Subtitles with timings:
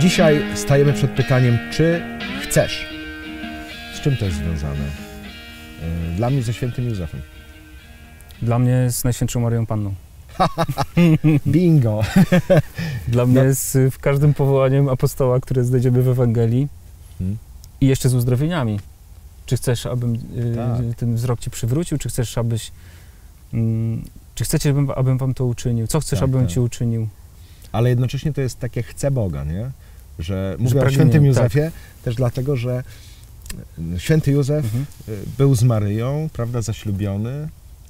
[0.00, 2.02] Dzisiaj stajemy przed pytaniem, czy
[2.42, 2.88] chcesz?
[3.94, 4.84] Z czym to jest związane?
[6.12, 7.20] Y, Dla mnie ze świętym Józefem.
[8.42, 9.94] Dla mnie z Najświętszą Marią Panną.
[11.46, 12.00] Bingo!
[13.08, 13.44] Dla mnie No.
[13.44, 16.68] jest y, w każdym powołaniem apostoła, które znajdziemy w Ewangelii
[17.18, 17.36] Hmm.
[17.80, 18.80] i jeszcze z uzdrowieniami.
[19.46, 20.96] Czy chcesz, abym y, Tak.
[20.96, 22.72] ten wzrok ci przywrócił, czy chcesz, abyś...
[23.54, 24.02] Mm,
[24.34, 25.86] czy chcecie, abym, abym wam to uczynił?
[25.86, 26.50] Co chcesz, Tak, abym tak.
[26.50, 27.08] ci uczynił?
[27.72, 29.70] Ale jednocześnie to jest takie chce Boga, nie?
[30.20, 31.26] Że mówię o świętym tak.
[31.26, 31.70] Józefie
[32.04, 32.82] też dlatego, że
[33.78, 34.84] y, święty Józef Mhm.
[35.38, 37.48] był z Maryją, prawda, zaślubiony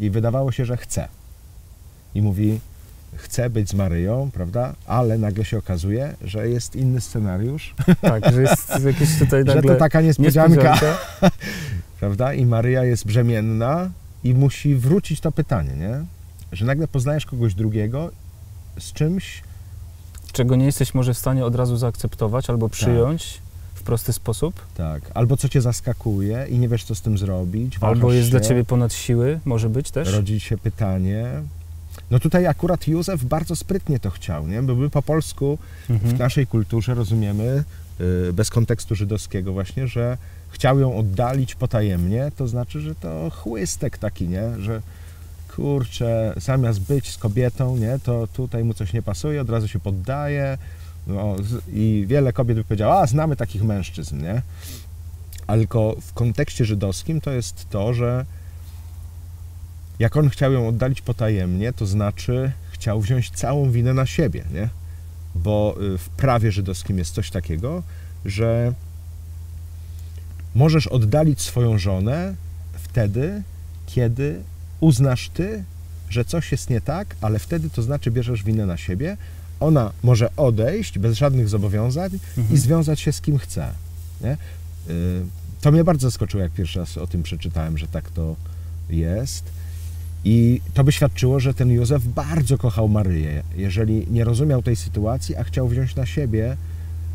[0.00, 1.08] i wydawało się, że chce.
[2.14, 2.60] I mówi,
[3.16, 8.42] chce być z Maryją, prawda, ale nagle się okazuje, że jest inny scenariusz, Tak, że
[8.42, 10.98] jest jakieś tutaj że nagle to taka niespodzianka, niespodzianka.
[12.00, 13.90] prawda, i Maryja jest brzemienna
[14.24, 16.04] i musi wrócić to pytanie, nie?
[16.52, 18.10] Że nagle poznajesz kogoś drugiego
[18.78, 19.42] z czymś,
[20.32, 23.38] czego nie jesteś może w stanie od razu zaakceptować albo przyjąć
[23.74, 27.78] w prosty sposób, tak, albo co cię zaskakuje i nie wiesz, co z tym zrobić,
[27.80, 30.12] albo jest się, dla ciebie ponad siły, może być też.
[30.12, 31.26] rodzi się pytanie.
[32.10, 34.62] No tutaj akurat Józef bardzo sprytnie to chciał, nie?
[34.62, 36.18] Bo my po polsku w Mhm.
[36.18, 37.64] naszej kulturze rozumiemy,
[38.28, 40.18] y, bez kontekstu żydowskiego właśnie, że
[40.50, 44.42] chciał ją oddalić potajemnie, to znaczy, że to chłystek taki, nie?
[44.60, 44.82] Że
[45.56, 47.98] kurczę, zamiast być z kobietą, nie?
[47.98, 50.58] To tutaj mu coś nie pasuje, od razu się poddaje
[51.06, 51.36] no,
[51.72, 54.42] i wiele kobiet by powiedziało, a znamy takich mężczyzn, nie?
[55.46, 58.24] Ale tylko w kontekście żydowskim to jest to, że
[59.98, 64.68] jak on chciał ją oddalić potajemnie, to znaczy chciał wziąć całą winę na siebie, nie?
[65.34, 67.82] Bo y, w prawie żydowskim jest coś takiego,
[68.24, 68.72] że
[70.54, 72.34] możesz oddalić swoją żonę
[72.72, 73.42] wtedy,
[73.86, 74.42] kiedy
[74.86, 75.64] uznasz ty,
[76.10, 79.16] że coś jest nie tak, ale wtedy to znaczy bierzesz winę na siebie.
[79.60, 82.58] Ona może odejść bez żadnych zobowiązań i Mhm.
[82.60, 83.68] związać się z kim chce.
[84.20, 84.32] Nie?
[84.90, 85.22] Y,
[85.60, 88.36] To mnie bardzo zaskoczyło, jak pierwszy raz o tym przeczytałem, że tak to
[88.90, 89.44] jest.
[90.24, 95.36] I to by świadczyło, że ten Józef bardzo kochał Maryję, jeżeli nie rozumiał tej sytuacji,
[95.36, 96.56] a chciał wziąć na siebie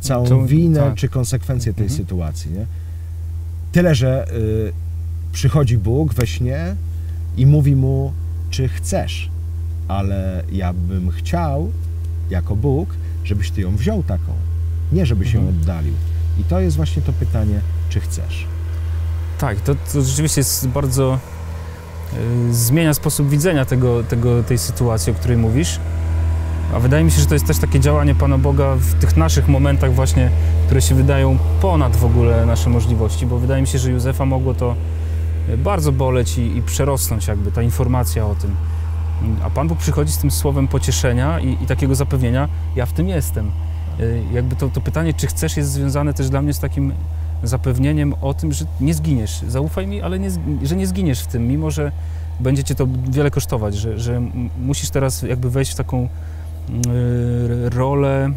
[0.00, 0.94] całą To- winę tak.
[0.94, 2.00] czy konsekwencje tej Mhm.
[2.00, 2.50] sytuacji.
[2.50, 2.66] Nie?
[3.72, 4.72] Tyle, że y,
[5.32, 6.76] przychodzi Bóg we śnie
[7.36, 8.12] i mówi mu,
[8.50, 9.30] czy chcesz,
[9.88, 11.70] ale ja bym chciał,
[12.30, 12.88] jako Bóg,
[13.24, 14.32] żebyś ty ją wziął taką,
[14.92, 15.58] nie żebyś ją Mhm.
[15.58, 15.94] oddalił.
[16.40, 18.46] I to jest właśnie to pytanie, czy chcesz.
[19.38, 21.18] Tak, to, to rzeczywiście jest bardzo.
[22.50, 25.80] y, zmienia sposób widzenia tego, tego, tej sytuacji, o której mówisz.
[26.74, 29.48] A wydaje mi się, że to jest też takie działanie Pana Boga w tych naszych
[29.48, 30.30] momentach, właśnie,
[30.66, 34.54] które się wydają ponad w ogóle nasze możliwości, bo wydaje mi się, że Józefa mogło
[34.54, 34.74] to
[35.56, 38.56] bardzo boleć i, i przerosnąć, jakby ta informacja o tym.
[39.44, 43.08] A Pan Bóg przychodzi z tym słowem pocieszenia i, i takiego zapewnienia: Ja w tym
[43.08, 43.50] jestem.
[44.00, 46.92] Y, Jakby to, to pytanie, czy chcesz, jest związane też dla mnie z takim
[47.42, 49.40] zapewnieniem o tym, że nie zginiesz.
[49.48, 50.30] Zaufaj mi, ale nie,
[50.62, 51.92] że nie zginiesz w tym, mimo że
[52.40, 54.22] będzie cię to wiele kosztować, że, że
[54.60, 56.08] musisz teraz jakby wejść w taką
[57.70, 58.30] rolę,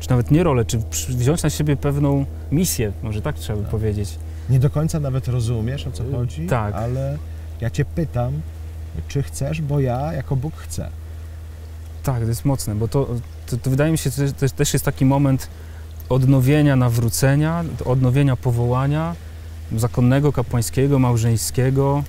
[0.00, 3.70] czy nawet nie rolę, czy wziąć na siebie pewną misję, może tak trzeba by Tak.
[3.70, 4.18] powiedzieć.
[4.50, 6.74] Nie do końca nawet rozumiesz, o co chodzi, tak.
[6.74, 7.18] ale
[7.60, 8.32] ja cię pytam,
[9.08, 10.88] czy chcesz, bo ja jako Bóg chcę.
[12.02, 13.08] Tak, to jest mocne, bo to,
[13.46, 15.48] to, to wydaje mi się, że to też jest taki moment
[16.08, 19.14] odnowienia, nawrócenia, odnowienia powołania
[19.76, 22.04] zakonnego, kapłańskiego, małżeńskiego,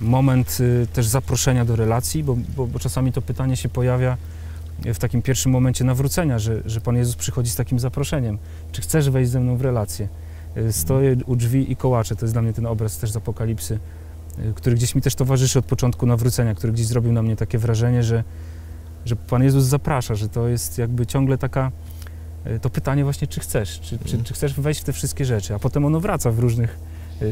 [0.00, 4.16] moment y, też zaproszenia do relacji, bo, bo, bo czasami to pytanie się pojawia
[4.84, 8.38] w takim pierwszym momencie nawrócenia, że, że Pan Jezus przychodzi z takim zaproszeniem.
[8.72, 10.08] Czy chcesz wejść ze mną w relację?
[10.56, 12.16] Y, Stoję u drzwi i kołaczę.
[12.16, 13.78] To jest dla mnie ten obraz też z Apokalipsy,
[14.38, 17.58] y, który gdzieś mi też towarzyszy od początku nawrócenia, który gdzieś zrobił na mnie takie
[17.58, 18.24] wrażenie, że,
[19.04, 21.72] że Pan Jezus zaprasza, że to jest jakby ciągle taka,
[22.46, 24.24] y, to pytanie właśnie, czy chcesz, czy, czy, Mhm.
[24.24, 26.78] czy chcesz wejść w te wszystkie rzeczy, a potem ono wraca w różnych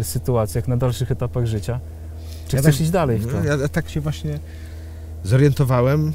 [0.02, 1.80] sytuacjach, na dalszych etapach życia.
[2.48, 3.44] Czy Ja chcesz tak- iść dalej w to?
[3.44, 4.38] Ja, tak się właśnie
[5.24, 6.12] zorientowałem,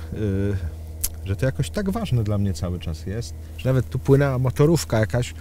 [1.26, 5.00] że to jakoś tak ważne dla mnie cały czas jest, że nawet tu płynęła motorówka
[5.00, 5.34] jakaś,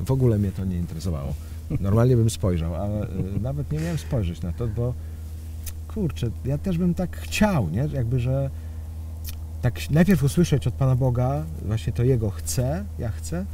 [0.00, 1.34] w ogóle mnie to nie interesowało.
[1.80, 4.94] Normalnie bym spojrzał, ale y, nawet nie miałem spojrzeć na to, bo
[5.88, 7.88] kurczę, ja też bym tak chciał, nie?
[7.92, 8.50] Jakby, że
[9.62, 13.44] tak najpierw usłyszeć od Pana Boga właśnie to Jego chcę, ja chcę,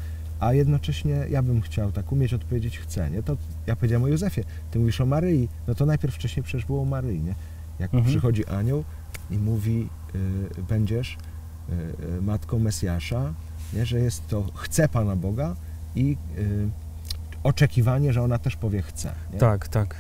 [0.40, 3.23] a jednocześnie ja bym chciał tak umieć odpowiedzieć chcę, nie?
[3.23, 3.37] To
[3.67, 4.40] ja powiedziałem o Józefie,
[4.70, 7.35] ty mówisz o Maryi, no to najpierw wcześniej przecież było o Maryi, nie?
[7.79, 8.05] Jak Mhm.
[8.12, 8.85] przychodzi anioł
[9.31, 9.88] i mówi,
[10.58, 11.17] y, będziesz
[12.23, 13.32] matką Mesjasza,
[13.73, 13.87] nie?
[13.87, 15.56] że jest to chce Pana Boga
[15.97, 16.69] i y,
[17.43, 19.12] oczekiwanie, że ona też powie chce.
[19.32, 19.38] Nie?
[19.38, 19.94] Tak, tak.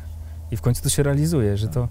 [0.50, 1.74] I w końcu to się realizuje, że Tak.
[1.74, 1.88] to,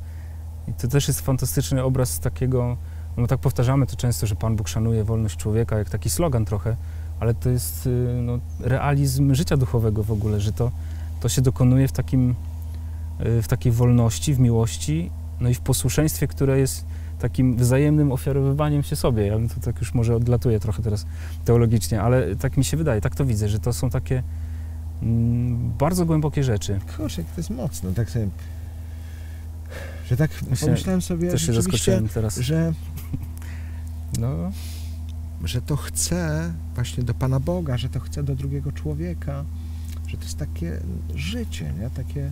[0.77, 2.77] to też jest fantastyczny obraz takiego,
[3.17, 6.75] no tak powtarzamy to często, że Pan Bóg szanuje wolność człowieka, jak taki slogan trochę
[7.19, 10.71] ale to jest y, no, realizm życia duchowego w ogóle, że to,
[11.19, 12.35] to się dokonuje w, takim,
[13.25, 16.85] y, w takiej wolności, w miłości, no i w posłuszeństwie, które jest
[17.19, 19.27] takim wzajemnym ofiarowywaniem się sobie.
[19.27, 21.05] Ja bym to tak już może odlatuję trochę teraz
[21.45, 24.23] teologicznie, ale tak mi się wydaje, tak to widzę, że to są takie
[25.03, 26.79] mm, bardzo głębokie rzeczy.
[26.97, 28.27] Kurczę, jak to jest mocno, tak sobie...
[30.09, 32.37] Że tak Myślę, pomyślałem sobie Też się zaskoczyłem teraz.
[32.37, 32.73] że,
[34.19, 34.51] No,
[35.43, 39.45] że to chce właśnie do Pana Boga, że to chce do drugiego człowieka,
[40.07, 40.79] że to jest takie
[41.15, 41.89] życie, nie?
[41.89, 42.31] Takie,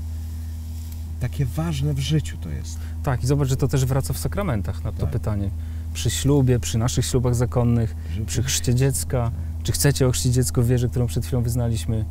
[1.30, 2.80] takie ważne w życiu to jest.
[3.04, 5.10] tak, i zobacz, że to też wraca w sakramentach na to Tak.
[5.10, 5.50] pytanie.
[5.94, 7.96] Przy ślubie, przy naszych ślubach zakonnych,
[8.26, 9.32] przy chrzcie dziecka,
[9.64, 12.06] czy chcecie ochrzcić dziecko w wierze, którą przed chwilą wyznaliśmy,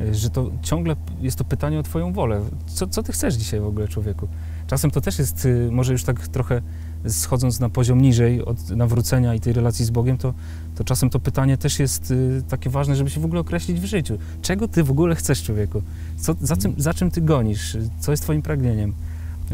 [0.00, 2.40] y, że to ciągle jest to pytanie o Twoją wolę.
[2.66, 4.28] Co, co Ty chcesz dzisiaj w ogóle, człowieku?
[4.66, 6.62] Czasem to też jest, y, może już tak trochę
[7.08, 10.34] schodząc na poziom niżej od nawrócenia i tej relacji z Bogiem, to,
[10.74, 13.84] to czasem to pytanie też jest y, takie ważne, żeby się w ogóle określić w
[13.84, 14.18] życiu.
[14.42, 15.82] Czego Ty w ogóle chcesz, człowieku?
[16.18, 17.76] Co, za, czym, za czym Ty gonisz?
[18.00, 18.94] Co jest Twoim pragnieniem?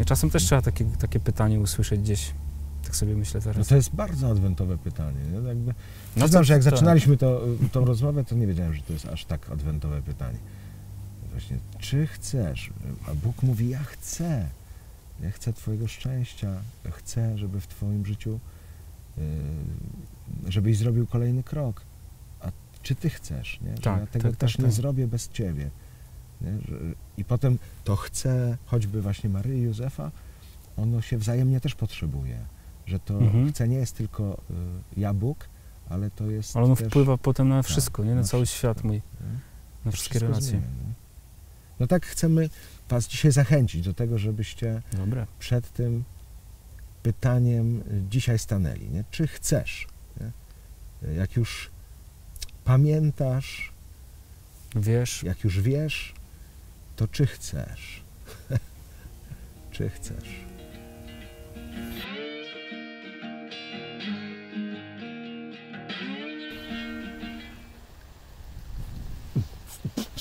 [0.01, 2.31] I czasem też trzeba takie, takie pytanie usłyszeć gdzieś.
[2.83, 3.67] Tak sobie myślę No teraz.
[3.67, 5.17] to jest bardzo adwentowe pytanie.
[5.33, 5.47] Nie?
[5.47, 5.73] Jakby,
[6.17, 7.41] No to- że jak zaczynaliśmy to,
[7.71, 10.37] tą rozmowę, to nie wiedziałem, że to jest aż tak adwentowe pytanie.
[11.31, 12.69] Właśnie, czy chcesz?
[13.07, 14.45] A Bóg mówi, ja chcę.
[15.23, 16.61] Ja chcę Twojego szczęścia.
[16.85, 18.39] Ja chcę, żeby w Twoim życiu,
[19.17, 19.23] yy,
[20.47, 21.81] żebyś zrobił kolejny krok.
[22.41, 22.51] A
[22.83, 23.59] czy Ty chcesz?
[23.61, 23.75] Nie?
[23.75, 24.73] Że Tak, ja tego tak, też tak, nie tak.
[24.73, 25.69] zrobię bez Ciebie.
[26.41, 26.75] Że,
[27.17, 30.11] I potem to chce, choćby właśnie Maryi i Józefa,
[30.77, 32.37] ono się wzajemnie też potrzebuje.
[32.85, 33.49] Że to Mhm.
[33.53, 34.41] chce nie jest tylko
[34.95, 35.49] y, ja Bóg,
[35.89, 38.09] ale to jest Ale ono też, wpływa potem na tak, wszystko, nie?
[38.09, 39.01] Na na cały wszystko, świat mój, nie?
[39.85, 40.47] na To wszystkie relacje.
[40.49, 40.67] zmienia?
[41.79, 42.49] No tak chcemy
[42.89, 45.27] Was dzisiaj zachęcić do tego, żebyście Dobre.
[45.39, 46.03] przed tym
[47.03, 48.89] pytaniem dzisiaj stanęli.
[48.89, 49.03] Nie?
[49.11, 49.87] Czy chcesz?
[50.21, 51.13] Nie?
[51.13, 51.69] Jak już
[52.65, 53.71] pamiętasz,
[54.75, 56.13] Wiesz, jak już wiesz,
[56.95, 58.03] to czy chcesz?
[59.71, 60.29] czy chcesz?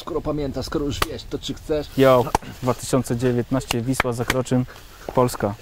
[0.08, 1.87] Skoro pamiętasz, skoro już wiesz, to czy chcesz?
[1.96, 2.25] yo,
[2.62, 4.66] 2019 Wisła Zakroczym,
[5.14, 5.55] Polska.